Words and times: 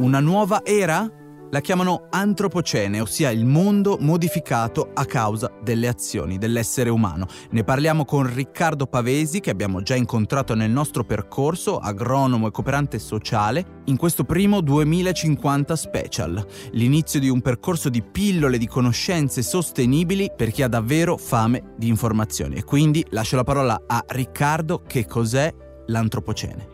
Una 0.00 0.20
nuova 0.20 0.64
era? 0.64 1.06
La 1.50 1.60
chiamano 1.60 2.06
antropocene, 2.08 3.00
ossia 3.00 3.28
il 3.28 3.44
mondo 3.44 3.98
modificato 4.00 4.92
a 4.94 5.04
causa 5.04 5.52
delle 5.62 5.88
azioni 5.88 6.38
dell'essere 6.38 6.88
umano. 6.88 7.26
Ne 7.50 7.64
parliamo 7.64 8.06
con 8.06 8.32
Riccardo 8.34 8.86
Pavesi, 8.86 9.40
che 9.40 9.50
abbiamo 9.50 9.82
già 9.82 9.94
incontrato 9.96 10.54
nel 10.54 10.70
nostro 10.70 11.04
percorso, 11.04 11.76
agronomo 11.76 12.46
e 12.46 12.50
cooperante 12.50 12.98
sociale, 12.98 13.82
in 13.86 13.98
questo 13.98 14.24
primo 14.24 14.62
2050 14.62 15.76
special, 15.76 16.46
l'inizio 16.70 17.20
di 17.20 17.28
un 17.28 17.42
percorso 17.42 17.90
di 17.90 18.02
pillole 18.02 18.56
di 18.56 18.66
conoscenze 18.66 19.42
sostenibili 19.42 20.30
per 20.34 20.50
chi 20.50 20.62
ha 20.62 20.68
davvero 20.68 21.18
fame 21.18 21.74
di 21.76 21.88
informazioni. 21.88 22.54
E 22.54 22.64
quindi 22.64 23.04
lascio 23.10 23.36
la 23.36 23.44
parola 23.44 23.82
a 23.86 24.02
Riccardo, 24.08 24.80
che 24.86 25.04
cos'è 25.04 25.52
l'antropocene. 25.88 26.69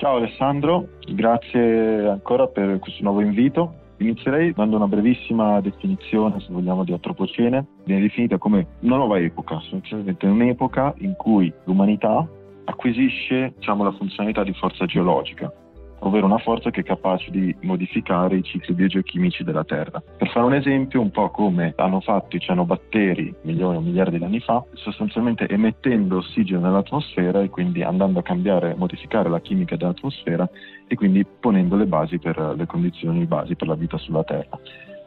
Ciao 0.00 0.16
Alessandro, 0.16 0.88
grazie 1.12 2.08
ancora 2.08 2.46
per 2.46 2.78
questo 2.78 3.02
nuovo 3.02 3.20
invito. 3.20 3.74
Inizierei 3.98 4.54
dando 4.54 4.76
una 4.76 4.86
brevissima 4.86 5.60
definizione, 5.60 6.40
se 6.40 6.46
vogliamo, 6.48 6.84
di 6.84 6.94
antropocene. 6.94 7.66
Viene 7.84 8.00
definita 8.00 8.38
come 8.38 8.66
una 8.80 8.96
nuova 8.96 9.18
epoca, 9.18 9.60
sostanzialmente 9.60 10.24
un'epoca 10.24 10.94
in 11.00 11.12
cui 11.16 11.52
l'umanità 11.64 12.26
acquisisce 12.64 13.52
diciamo, 13.56 13.84
la 13.84 13.92
funzionalità 13.92 14.42
di 14.42 14.54
forza 14.54 14.86
geologica, 14.86 15.52
ovvero 16.00 16.26
una 16.26 16.38
forza 16.38 16.70
che 16.70 16.80
è 16.80 16.84
capace 16.84 17.30
di 17.30 17.54
modificare 17.62 18.36
i 18.36 18.42
cicli 18.42 18.74
biogeochimici 18.74 19.44
della 19.44 19.64
Terra. 19.64 20.02
Per 20.16 20.28
fare 20.30 20.46
un 20.46 20.54
esempio, 20.54 21.00
un 21.00 21.10
po' 21.10 21.30
come 21.30 21.72
hanno 21.76 22.00
fatto 22.00 22.36
i 22.36 22.40
cianobatteri 22.40 23.34
milioni 23.42 23.76
o 23.76 23.80
miliardi 23.80 24.18
di 24.18 24.24
anni 24.24 24.40
fa, 24.40 24.64
sostanzialmente 24.74 25.48
emettendo 25.48 26.18
ossigeno 26.18 26.60
nell'atmosfera 26.60 27.40
e 27.42 27.48
quindi 27.48 27.82
andando 27.82 28.18
a 28.18 28.22
cambiare, 28.22 28.74
modificare 28.74 29.28
la 29.28 29.40
chimica 29.40 29.76
dell'atmosfera 29.76 30.48
e 30.86 30.94
quindi 30.94 31.24
ponendo 31.24 31.76
le 31.76 31.86
basi 31.86 32.18
per 32.18 32.54
le 32.56 32.66
condizioni 32.66 33.24
basi 33.26 33.54
per 33.54 33.68
la 33.68 33.74
vita 33.74 33.96
sulla 33.98 34.24
Terra. 34.24 34.58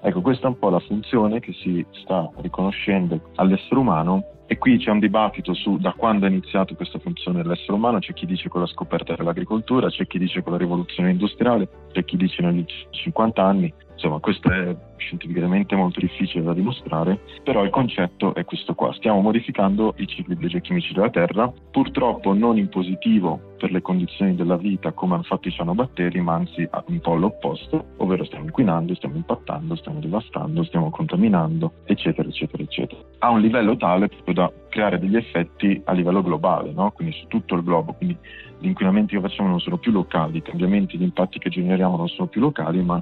Ecco, 0.05 0.19
questa 0.19 0.47
è 0.47 0.49
un 0.49 0.59
po' 0.59 0.69
la 0.69 0.81
funzione 0.81 1.39
che 1.39 1.53
si 1.53 1.85
sta 1.91 2.29
riconoscendo 2.41 3.21
all'essere 3.35 3.79
umano 3.79 4.25
e 4.47 4.57
qui 4.57 4.77
c'è 4.77 4.91
un 4.91 4.99
dibattito 4.99 5.53
su 5.53 5.77
da 5.77 5.93
quando 5.93 6.25
è 6.25 6.29
iniziato 6.29 6.75
questa 6.75 6.99
funzione 6.99 7.41
dell'essere 7.41 7.71
umano, 7.71 7.99
c'è 7.99 8.11
chi 8.11 8.25
dice 8.25 8.49
con 8.49 8.59
la 8.59 8.67
scoperta 8.67 9.15
dell'agricoltura, 9.15 9.87
c'è 9.87 10.05
chi 10.05 10.17
dice 10.17 10.43
con 10.43 10.51
la 10.51 10.57
rivoluzione 10.57 11.11
industriale, 11.11 11.69
c'è 11.93 12.03
chi 12.03 12.17
dice 12.17 12.41
negli 12.41 12.65
50 12.89 13.41
anni, 13.41 13.73
insomma 14.03 14.19
questo 14.19 14.51
è 14.51 14.75
scientificamente 14.97 15.75
molto 15.77 16.01
difficile 16.01 16.43
da 16.43 16.53
dimostrare, 16.53 17.21
però 17.41 17.63
il 17.63 17.69
concetto 17.69 18.35
è 18.35 18.43
questo 18.43 18.75
qua, 18.75 18.91
stiamo 18.93 19.21
modificando 19.21 19.93
i 19.97 20.07
cicli 20.07 20.35
biogeochimici 20.35 20.93
della 20.93 21.09
Terra, 21.09 21.51
purtroppo 21.71 22.33
non 22.33 22.57
in 22.57 22.67
positivo 22.67 23.51
per 23.57 23.71
le 23.71 23.81
condizioni 23.81 24.35
della 24.35 24.57
vita 24.57 24.91
come 24.91 25.13
hanno 25.13 25.23
fatto 25.23 25.47
i 25.47 25.51
cianobatteri, 25.51 26.19
ma 26.19 26.33
anzi 26.33 26.67
un 26.87 26.99
po' 26.99 27.13
all'opposto, 27.13 27.91
ovvero 27.97 28.25
stiamo 28.25 28.43
inquinando, 28.43 28.93
stiamo 28.95 29.15
impattando, 29.15 29.75
stiamo 29.75 29.99
devastando, 29.99 30.63
stiamo 30.65 30.89
contaminando, 30.89 31.71
eccetera, 31.85 32.27
eccetera, 32.27 32.61
eccetera. 32.61 32.99
A 33.19 33.29
un 33.29 33.39
livello 33.39 33.77
tale 33.77 34.09
proprio 34.09 34.33
da 34.33 34.51
creare 34.67 34.99
degli 34.99 35.15
effetti 35.15 35.81
a 35.85 35.93
livello 35.93 36.21
globale, 36.21 36.73
no? 36.73 36.91
quindi 36.91 37.15
su 37.15 37.27
tutto 37.27 37.55
il 37.55 37.63
globo, 37.63 37.93
quindi 37.93 38.17
gli 38.59 38.67
inquinamenti 38.67 39.15
che 39.15 39.21
facciamo 39.21 39.47
non 39.47 39.61
sono 39.61 39.77
più 39.77 39.93
locali, 39.93 40.39
i 40.39 40.41
cambiamenti, 40.41 40.97
gli 40.97 41.03
impatti 41.03 41.39
che 41.39 41.49
generiamo 41.49 41.95
non 41.95 42.09
sono 42.09 42.27
più 42.27 42.41
locali, 42.41 42.81
ma 42.81 43.01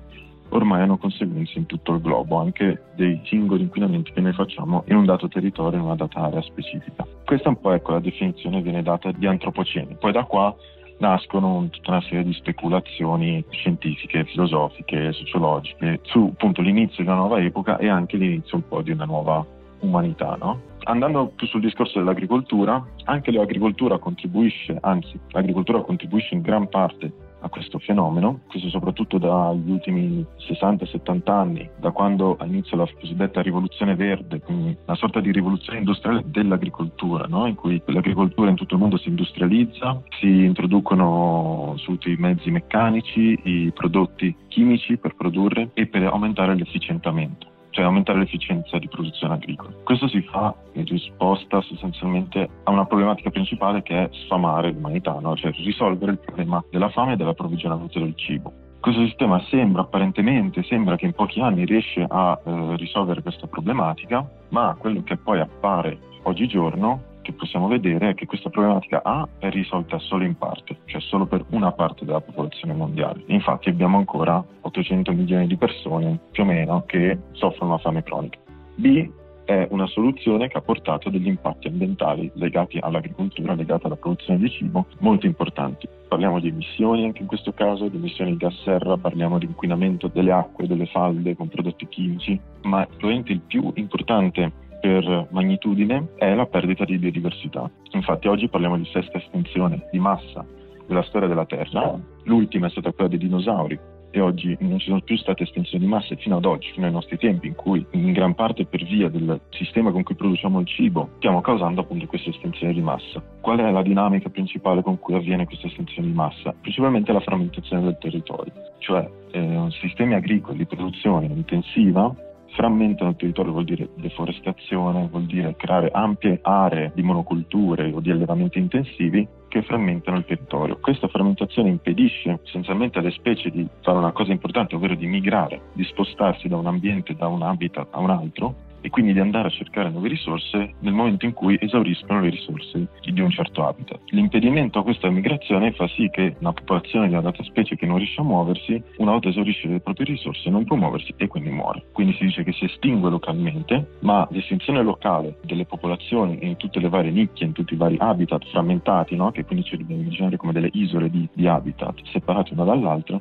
ormai 0.51 0.81
hanno 0.81 0.97
conseguenze 0.97 1.57
in 1.57 1.65
tutto 1.65 1.93
il 1.93 2.01
globo, 2.01 2.37
anche 2.37 2.83
dei 2.95 3.19
singoli 3.25 3.63
inquinamenti 3.63 4.11
che 4.11 4.21
noi 4.21 4.33
facciamo 4.33 4.83
in 4.87 4.95
un 4.95 5.05
dato 5.05 5.27
territorio, 5.27 5.79
in 5.79 5.85
una 5.85 5.95
data 5.95 6.19
area 6.19 6.41
specifica. 6.41 7.05
Questa 7.25 7.45
è 7.45 7.49
un 7.49 7.59
po' 7.59 7.71
ecco, 7.71 7.91
la 7.91 7.99
definizione 7.99 8.57
che 8.57 8.63
viene 8.63 8.83
data 8.83 9.11
di 9.11 9.25
antropocene. 9.25 9.95
Poi 9.95 10.11
da 10.11 10.23
qua 10.23 10.55
nascono 10.99 11.67
tutta 11.69 11.91
una 11.91 12.01
serie 12.01 12.23
di 12.23 12.33
speculazioni 12.33 13.43
scientifiche, 13.49 14.23
filosofiche, 14.25 15.11
sociologiche 15.11 15.99
su 16.03 16.29
appunto 16.31 16.61
l'inizio 16.61 17.03
di 17.03 17.09
una 17.09 17.19
nuova 17.19 17.39
epoca 17.39 17.77
e 17.77 17.89
anche 17.89 18.17
l'inizio 18.17 18.57
un 18.57 18.67
po' 18.67 18.81
di 18.81 18.91
una 18.91 19.05
nuova 19.05 19.45
umanità. 19.79 20.37
No? 20.39 20.61
Andando 20.83 21.31
più 21.35 21.47
sul 21.47 21.61
discorso 21.61 21.99
dell'agricoltura, 21.99 22.83
anche 23.05 23.31
l'agricoltura 23.31 23.97
contribuisce, 23.97 24.77
anzi 24.81 25.19
l'agricoltura 25.29 25.81
contribuisce 25.81 26.35
in 26.35 26.41
gran 26.41 26.69
parte 26.69 27.11
a 27.41 27.49
questo 27.49 27.79
fenomeno, 27.79 28.41
questo 28.47 28.69
soprattutto 28.69 29.17
dagli 29.17 29.71
ultimi 29.71 30.25
60-70 30.47 31.31
anni, 31.31 31.69
da 31.79 31.91
quando 31.91 32.37
ha 32.37 32.45
inizio 32.45 32.77
la 32.77 32.87
cosiddetta 32.99 33.41
rivoluzione 33.41 33.95
verde, 33.95 34.39
quindi 34.39 34.77
una 34.85 34.95
sorta 34.95 35.19
di 35.19 35.31
rivoluzione 35.31 35.79
industriale 35.79 36.23
dell'agricoltura, 36.25 37.25
no? 37.27 37.47
in 37.47 37.55
cui 37.55 37.81
l'agricoltura 37.85 38.49
in 38.49 38.55
tutto 38.55 38.75
il 38.75 38.81
mondo 38.81 38.97
si 38.97 39.09
industrializza, 39.09 40.01
si 40.19 40.43
introducono 40.43 41.75
tutti 41.83 42.11
i 42.11 42.17
mezzi 42.17 42.51
meccanici, 42.51 43.39
i 43.43 43.71
prodotti 43.73 44.35
chimici 44.47 44.97
per 44.97 45.15
produrre 45.15 45.71
e 45.73 45.87
per 45.87 46.03
aumentare 46.03 46.55
l'efficientamento 46.55 47.51
cioè 47.71 47.85
aumentare 47.85 48.19
l'efficienza 48.19 48.77
di 48.77 48.87
produzione 48.87 49.33
agricola. 49.33 49.73
Questo 49.83 50.07
si 50.07 50.21
fa 50.21 50.53
in 50.73 50.85
risposta 50.85 51.61
sostanzialmente 51.61 52.47
a 52.63 52.71
una 52.71 52.85
problematica 52.85 53.29
principale 53.29 53.81
che 53.81 54.03
è 54.03 54.09
sfamare 54.25 54.71
l'umanità, 54.71 55.17
no? 55.19 55.35
cioè 55.35 55.51
risolvere 55.51 56.11
il 56.11 56.19
problema 56.19 56.63
della 56.69 56.89
fame 56.89 57.13
e 57.13 57.15
dell'approvvigionamento 57.15 57.99
del 57.99 58.15
cibo. 58.15 58.53
Questo 58.79 59.03
sistema 59.05 59.39
sembra 59.49 59.83
apparentemente, 59.83 60.63
sembra 60.63 60.95
che 60.95 61.05
in 61.05 61.13
pochi 61.13 61.39
anni 61.39 61.65
riesce 61.65 62.03
a 62.07 62.39
eh, 62.43 62.75
risolvere 62.77 63.21
questa 63.21 63.47
problematica, 63.47 64.27
ma 64.49 64.75
quello 64.77 65.03
che 65.03 65.17
poi 65.17 65.39
appare 65.39 65.99
oggigiorno 66.23 67.09
che 67.21 67.33
possiamo 67.33 67.67
vedere 67.67 68.09
è 68.09 68.13
che 68.13 68.25
questa 68.25 68.49
problematica 68.49 69.01
A 69.03 69.27
è 69.39 69.49
risolta 69.49 69.99
solo 69.99 70.23
in 70.23 70.35
parte, 70.37 70.77
cioè 70.85 71.01
solo 71.01 71.25
per 71.25 71.45
una 71.49 71.71
parte 71.71 72.05
della 72.05 72.21
popolazione 72.21 72.73
mondiale. 72.73 73.23
Infatti 73.27 73.69
abbiamo 73.69 73.97
ancora 73.97 74.43
800 74.61 75.11
milioni 75.13 75.47
di 75.47 75.57
persone 75.57 76.19
più 76.31 76.43
o 76.43 76.45
meno 76.45 76.83
che 76.85 77.17
soffrono 77.31 77.73
la 77.73 77.77
fame 77.77 78.03
cronica. 78.03 78.39
B 78.75 79.09
è 79.43 79.67
una 79.71 79.87
soluzione 79.87 80.47
che 80.47 80.57
ha 80.57 80.61
portato 80.61 81.09
degli 81.09 81.27
impatti 81.27 81.67
ambientali 81.67 82.31
legati 82.35 82.77
all'agricoltura, 82.79 83.53
legati 83.53 83.85
alla 83.85 83.95
produzione 83.95 84.39
di 84.39 84.49
cibo, 84.49 84.85
molto 84.99 85.25
importanti. 85.25 85.87
Parliamo 86.07 86.39
di 86.39 86.49
emissioni 86.49 87.05
anche 87.05 87.21
in 87.21 87.27
questo 87.27 87.51
caso, 87.51 87.87
di 87.87 87.97
emissioni 87.97 88.31
di 88.31 88.37
gas 88.37 88.55
serra, 88.63 88.97
parliamo 88.97 89.37
di 89.39 89.45
inquinamento 89.45 90.07
delle 90.07 90.31
acque, 90.31 90.67
delle 90.67 90.85
falde 90.85 91.35
con 91.35 91.49
prodotti 91.49 91.87
chimici, 91.87 92.39
ma 92.63 92.85
probabilmente 92.85 93.31
il 93.31 93.41
più 93.41 93.71
importante 93.75 94.69
per 94.81 95.27
magnitudine 95.29 96.09
è 96.15 96.33
la 96.33 96.47
perdita 96.47 96.83
di 96.83 96.97
biodiversità. 96.97 97.69
Infatti 97.91 98.27
oggi 98.27 98.49
parliamo 98.49 98.77
di 98.77 98.89
sesta 98.91 99.17
estinzione 99.19 99.87
di 99.91 99.99
massa 99.99 100.43
della 100.87 101.03
storia 101.03 101.27
della 101.27 101.45
Terra, 101.45 101.97
l'ultima 102.23 102.67
è 102.67 102.69
stata 102.69 102.91
quella 102.91 103.09
dei 103.09 103.19
dinosauri 103.19 103.79
e 104.13 104.19
oggi 104.19 104.57
non 104.59 104.77
ci 104.79 104.87
sono 104.87 104.99
più 104.99 105.15
state 105.17 105.43
estinzioni 105.43 105.85
di 105.85 105.89
massa 105.89 106.15
fino 106.15 106.35
ad 106.35 106.45
oggi, 106.45 106.69
fino 106.73 106.85
ai 106.85 106.91
nostri 106.91 107.17
tempi, 107.17 107.47
in 107.47 107.55
cui 107.55 107.85
in 107.91 108.11
gran 108.11 108.35
parte 108.35 108.65
per 108.65 108.83
via 108.83 109.07
del 109.07 109.39
sistema 109.51 109.91
con 109.91 110.03
cui 110.03 110.15
produciamo 110.15 110.59
il 110.59 110.67
cibo 110.67 111.11
stiamo 111.17 111.39
causando 111.39 111.81
appunto 111.81 112.07
questa 112.07 112.29
estinzione 112.29 112.73
di 112.73 112.81
massa. 112.81 113.23
Qual 113.39 113.59
è 113.59 113.71
la 113.71 113.81
dinamica 113.81 114.29
principale 114.29 114.81
con 114.81 114.99
cui 114.99 115.15
avviene 115.15 115.45
questa 115.45 115.67
estinzione 115.67 116.09
di 116.09 116.13
massa? 116.13 116.53
Principalmente 116.59 117.13
la 117.13 117.21
frammentazione 117.21 117.83
del 117.83 117.97
territorio, 117.99 118.51
cioè 118.79 119.09
eh, 119.31 119.67
sistemi 119.79 120.13
agricoli 120.13 120.57
di 120.57 120.65
produzione 120.65 121.27
intensiva 121.27 122.13
frammentano 122.53 123.11
il 123.11 123.15
territorio 123.15 123.51
vuol 123.51 123.65
dire 123.65 123.89
deforestazione, 123.95 125.07
vuol 125.09 125.25
dire 125.25 125.55
creare 125.55 125.89
ampie 125.91 126.39
aree 126.41 126.91
di 126.93 127.01
monoculture 127.01 127.91
o 127.91 127.99
di 127.99 128.11
allevamenti 128.11 128.59
intensivi 128.59 129.27
che 129.47 129.61
frammentano 129.63 130.17
il 130.17 130.25
territorio. 130.25 130.79
Questa 130.79 131.07
frammentazione 131.07 131.69
impedisce 131.69 132.39
essenzialmente 132.45 132.99
alle 132.99 133.11
specie 133.11 133.49
di 133.49 133.67
fare 133.81 133.97
una 133.97 134.11
cosa 134.11 134.31
importante, 134.31 134.75
ovvero 134.75 134.95
di 134.95 135.07
migrare, 135.07 135.61
di 135.73 135.83
spostarsi 135.83 136.47
da 136.47 136.57
un 136.57 136.67
ambiente, 136.67 137.15
da 137.15 137.27
un 137.27 137.41
habitat 137.41 137.87
a 137.91 137.99
un 137.99 138.09
altro 138.09 138.69
e 138.81 138.89
quindi 138.89 139.13
di 139.13 139.19
andare 139.19 139.47
a 139.47 139.51
cercare 139.51 139.89
nuove 139.89 140.09
risorse 140.09 140.73
nel 140.79 140.93
momento 140.93 141.25
in 141.25 141.33
cui 141.33 141.57
esauriscono 141.59 142.21
le 142.21 142.29
risorse 142.29 142.87
di 143.01 143.21
un 143.21 143.29
certo 143.29 143.65
habitat. 143.65 143.99
L'impedimento 144.07 144.79
a 144.79 144.83
questa 144.83 145.09
migrazione 145.09 145.71
fa 145.71 145.87
sì 145.89 146.09
che 146.09 146.35
una 146.39 146.53
popolazione 146.53 147.07
di 147.07 147.13
una 147.13 147.21
data 147.21 147.43
specie 147.43 147.75
che 147.75 147.85
non 147.85 147.97
riesce 147.97 148.21
a 148.21 148.23
muoversi, 148.23 148.81
una 148.97 149.11
volta 149.11 149.29
esaurisce 149.29 149.67
le 149.67 149.79
proprie 149.79 150.05
risorse, 150.05 150.49
non 150.49 150.65
può 150.65 150.75
muoversi 150.75 151.13
e 151.17 151.27
quindi 151.27 151.49
muore. 151.49 151.83
Quindi 151.91 152.13
si 152.13 152.25
dice 152.25 152.43
che 152.43 152.51
si 152.53 152.65
estingue 152.65 153.09
localmente, 153.09 153.97
ma 153.99 154.27
l'estinzione 154.31 154.81
locale 154.81 155.37
delle 155.43 155.65
popolazioni 155.65 156.39
in 156.41 156.57
tutte 156.57 156.79
le 156.79 156.89
varie 156.89 157.11
nicchie, 157.11 157.45
in 157.45 157.53
tutti 157.53 157.73
i 157.73 157.77
vari 157.77 157.95
habitat 157.99 158.45
frammentati, 158.49 159.15
no? 159.15 159.31
che 159.31 159.45
quindi 159.45 159.65
ci 159.65 159.77
dobbiamo 159.77 160.01
immaginare 160.01 160.37
come 160.37 160.53
delle 160.53 160.69
isole 160.73 161.09
di, 161.09 161.27
di 161.33 161.47
habitat 161.47 162.01
separate 162.11 162.53
una 162.53 162.63
dall'altra, 162.63 163.19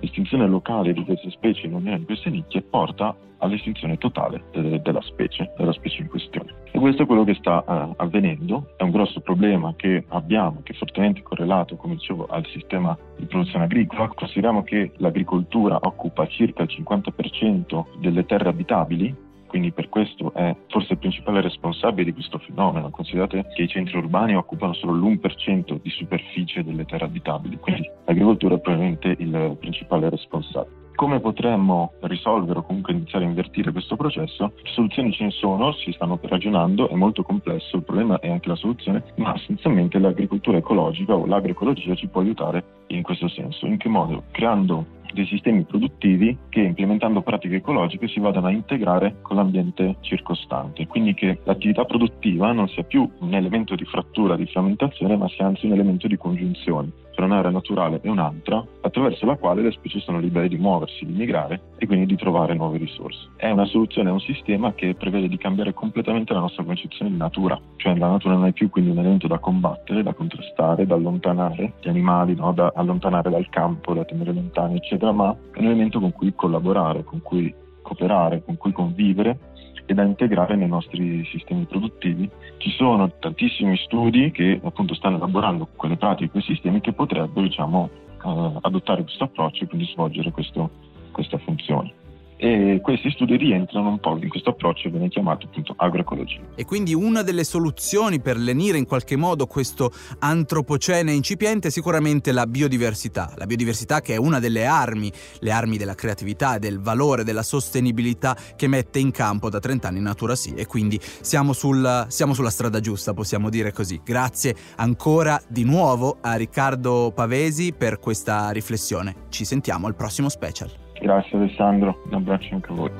l'estinzione 0.00 0.46
locale 0.46 0.92
di 0.92 1.04
queste 1.04 1.30
specie 1.30 1.66
in 1.66 1.74
ognuna 1.74 1.98
di 1.98 2.04
queste 2.04 2.30
nicchie 2.30 2.62
porta 2.62 3.14
all'estinzione 3.40 3.96
totale 3.96 4.44
de- 4.52 4.80
della 4.80 5.00
specie, 5.02 5.52
della 5.56 5.72
specie 5.72 6.02
in 6.02 6.08
questione. 6.08 6.54
E 6.70 6.78
questo 6.78 7.02
è 7.02 7.06
quello 7.06 7.24
che 7.24 7.34
sta 7.34 7.64
uh, 7.66 7.94
avvenendo, 7.96 8.72
è 8.76 8.82
un 8.82 8.90
grosso 8.90 9.20
problema 9.20 9.74
che 9.76 10.04
abbiamo, 10.08 10.60
che 10.62 10.72
è 10.72 10.76
fortemente 10.76 11.22
correlato, 11.22 11.76
come 11.76 11.94
dicevo, 11.94 12.26
al 12.26 12.46
sistema 12.46 12.96
di 13.16 13.26
produzione 13.26 13.64
agricola. 13.64 14.08
Consideriamo 14.08 14.62
che 14.62 14.92
l'agricoltura 14.96 15.78
occupa 15.80 16.26
circa 16.26 16.62
il 16.62 16.70
50% 16.70 17.84
delle 17.98 18.24
terre 18.26 18.48
abitabili 18.48 19.28
quindi 19.50 19.72
per 19.72 19.88
questo 19.88 20.32
è 20.32 20.54
forse 20.68 20.92
il 20.92 20.98
principale 20.98 21.40
responsabile 21.40 22.04
di 22.04 22.12
questo 22.12 22.38
fenomeno. 22.38 22.88
Considerate 22.90 23.46
che 23.52 23.62
i 23.62 23.68
centri 23.68 23.98
urbani 23.98 24.36
occupano 24.36 24.72
solo 24.74 24.92
l'1% 24.92 25.80
di 25.82 25.90
superficie 25.90 26.62
delle 26.62 26.84
terre 26.84 27.06
abitabili, 27.06 27.58
quindi 27.58 27.90
l'agricoltura 28.06 28.54
è 28.54 28.60
probabilmente 28.60 29.16
il 29.18 29.56
principale 29.58 30.08
responsabile. 30.08 30.78
come 31.00 31.18
potremmo 31.18 31.94
risolvere 32.00 32.58
o 32.58 32.62
comunque 32.62 32.92
iniziare 32.92 33.24
a 33.24 33.28
invertire 33.28 33.72
questo 33.72 33.96
processo? 33.96 34.52
Soluzioni 34.64 35.10
ce 35.12 35.24
ne 35.24 35.30
sono, 35.30 35.72
si 35.72 35.92
stanno 35.92 36.18
ragionando, 36.20 36.90
è 36.90 36.94
molto 36.94 37.22
complesso, 37.22 37.76
il 37.76 37.84
problema 37.84 38.18
è 38.20 38.28
anche 38.28 38.50
la 38.50 38.54
soluzione, 38.54 39.02
ma 39.14 39.34
essenzialmente 39.34 39.98
l'agricoltura 39.98 40.58
ecologica 40.58 41.14
o 41.14 41.24
l'agroecologia 41.24 41.94
ci 41.94 42.06
può 42.06 42.20
aiutare 42.20 42.62
in 42.88 43.00
questo 43.00 43.28
senso. 43.28 43.64
In 43.64 43.78
che 43.78 43.88
modo? 43.88 44.24
Creando 44.30 44.84
dei 45.12 45.26
sistemi 45.26 45.64
produttivi 45.64 46.36
che 46.48 46.60
implementando 46.60 47.22
pratiche 47.22 47.56
ecologiche 47.56 48.08
si 48.08 48.20
vadano 48.20 48.46
a 48.46 48.50
integrare 48.50 49.16
con 49.22 49.36
l'ambiente 49.36 49.96
circostante, 50.00 50.86
quindi 50.86 51.14
che 51.14 51.38
l'attività 51.44 51.84
produttiva 51.84 52.52
non 52.52 52.68
sia 52.68 52.82
più 52.82 53.08
un 53.20 53.34
elemento 53.34 53.74
di 53.74 53.84
frattura, 53.84 54.36
di 54.36 54.46
frammentazione, 54.46 55.16
ma 55.16 55.28
sia 55.28 55.46
anzi 55.46 55.66
un 55.66 55.72
elemento 55.72 56.06
di 56.06 56.16
congiunzione 56.16 56.90
tra 57.20 57.24
un'area 57.28 57.50
naturale 57.50 58.00
e 58.02 58.08
un'altra, 58.08 58.64
attraverso 58.80 59.26
la 59.26 59.36
quale 59.36 59.60
le 59.60 59.72
specie 59.72 60.00
sono 60.00 60.18
libere 60.18 60.48
di 60.48 60.56
muoversi, 60.56 61.04
di 61.04 61.12
migrare 61.12 61.60
e 61.76 61.86
quindi 61.86 62.06
di 62.06 62.16
trovare 62.16 62.54
nuove 62.54 62.78
risorse. 62.78 63.28
È 63.36 63.50
una 63.50 63.66
soluzione, 63.66 64.08
è 64.08 64.12
un 64.12 64.20
sistema 64.20 64.72
che 64.72 64.94
prevede 64.94 65.28
di 65.28 65.36
cambiare 65.36 65.74
completamente 65.74 66.32
la 66.32 66.40
nostra 66.40 66.64
concezione 66.64 67.10
di 67.10 67.18
natura, 67.18 67.60
cioè 67.76 67.94
la 67.96 68.08
natura 68.08 68.34
non 68.34 68.46
è 68.46 68.52
più 68.52 68.70
quindi 68.70 68.90
un 68.90 68.98
elemento 68.98 69.26
da 69.26 69.38
combattere, 69.38 70.02
da 70.02 70.14
contrastare, 70.14 70.86
da 70.86 70.94
allontanare 70.94 71.74
gli 71.82 71.88
animali, 71.88 72.34
no? 72.34 72.52
da 72.52 72.72
allontanare 72.74 73.28
dal 73.28 73.48
campo, 73.50 73.92
da 73.92 74.04
tenere 74.04 74.32
lontani, 74.32 74.76
eccetera, 74.76 74.99
ma 75.12 75.36
è 75.52 75.58
un 75.58 75.66
elemento 75.66 76.00
con 76.00 76.12
cui 76.12 76.34
collaborare, 76.34 77.04
con 77.04 77.22
cui 77.22 77.52
cooperare, 77.82 78.42
con 78.44 78.56
cui 78.56 78.72
convivere 78.72 79.38
e 79.86 79.94
da 79.94 80.02
integrare 80.02 80.54
nei 80.54 80.68
nostri 80.68 81.24
sistemi 81.26 81.64
produttivi. 81.64 82.30
Ci 82.58 82.70
sono 82.70 83.10
tantissimi 83.18 83.76
studi 83.78 84.30
che 84.30 84.60
appunto 84.62 84.94
stanno 84.94 85.16
elaborando 85.16 85.68
quelle 85.74 85.96
pratiche, 85.96 86.30
quei 86.30 86.42
sistemi 86.42 86.80
che 86.80 86.92
potrebbero 86.92 87.46
diciamo, 87.46 87.90
eh, 88.24 88.52
adottare 88.60 89.02
questo 89.02 89.24
approccio 89.24 89.64
e 89.64 89.66
quindi 89.66 89.86
svolgere 89.86 90.30
questo, 90.30 90.70
questa 91.10 91.38
funzione 91.38 91.99
e 92.40 92.80
questi 92.82 93.10
studi 93.10 93.36
rientrano 93.36 93.90
un 93.90 94.00
po' 94.00 94.18
in 94.20 94.30
questo 94.30 94.50
approccio 94.50 94.84
che 94.84 94.90
viene 94.90 95.08
chiamato 95.08 95.46
appunto 95.46 95.74
agroecologia. 95.76 96.40
E 96.54 96.64
quindi 96.64 96.94
una 96.94 97.20
delle 97.20 97.44
soluzioni 97.44 98.20
per 98.20 98.38
lenire 98.38 98.78
in 98.78 98.86
qualche 98.86 99.14
modo 99.16 99.46
questo 99.46 99.92
antropocene 100.18 101.12
incipiente 101.12 101.68
è 101.68 101.70
sicuramente 101.70 102.32
la 102.32 102.46
biodiversità, 102.46 103.34
la 103.36 103.44
biodiversità 103.44 104.00
che 104.00 104.14
è 104.14 104.16
una 104.16 104.38
delle 104.38 104.64
armi, 104.64 105.12
le 105.40 105.50
armi 105.50 105.76
della 105.76 105.94
creatività, 105.94 106.56
del 106.56 106.80
valore, 106.80 107.24
della 107.24 107.42
sostenibilità 107.42 108.34
che 108.56 108.66
mette 108.68 108.98
in 108.98 109.10
campo 109.10 109.50
da 109.50 109.58
30 109.58 109.88
anni 109.88 110.00
Natura 110.00 110.34
Sì 110.34 110.54
e 110.54 110.64
quindi 110.64 110.98
siamo, 111.20 111.52
sul, 111.52 112.06
siamo 112.08 112.32
sulla 112.32 112.50
strada 112.50 112.80
giusta, 112.80 113.12
possiamo 113.12 113.50
dire 113.50 113.70
così. 113.70 114.00
Grazie 114.02 114.56
ancora 114.76 115.38
di 115.46 115.64
nuovo 115.64 116.16
a 116.22 116.36
Riccardo 116.36 117.12
Pavesi 117.14 117.74
per 117.74 117.98
questa 117.98 118.48
riflessione. 118.50 119.26
Ci 119.28 119.44
sentiamo 119.44 119.86
al 119.86 119.94
prossimo 119.94 120.30
special. 120.30 120.79
Grazie 121.00 121.38
Alessandro, 121.38 122.02
un 122.04 122.14
abbraccio 122.14 122.54
anche 122.54 122.70
a 122.70 122.74
voi. 122.74 122.90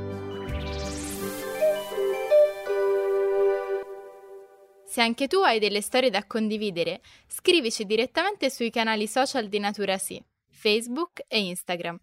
Se 4.86 5.02
anche 5.02 5.28
tu 5.28 5.36
hai 5.36 5.58
delle 5.58 5.82
storie 5.82 6.10
da 6.10 6.24
condividere, 6.26 7.00
scrivici 7.28 7.84
direttamente 7.84 8.50
sui 8.50 8.70
canali 8.70 9.06
social 9.06 9.46
di 9.48 9.58
Natura 9.58 9.98
Sì, 9.98 10.20
Facebook 10.48 11.24
e 11.28 11.40
Instagram. 11.40 11.96